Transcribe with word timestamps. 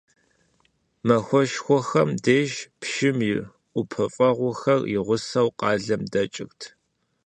Махуэшхуэхэм 1.07 2.09
деж 2.23 2.51
пщым 2.79 3.17
и 3.29 3.33
ӀупэфӀэгъухэр 3.73 4.81
и 4.95 4.97
гъусэу 5.05 5.49
къалэм 5.59 6.01
дэкӀырт. 6.11 6.61